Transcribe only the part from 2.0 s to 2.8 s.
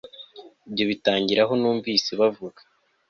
bavuga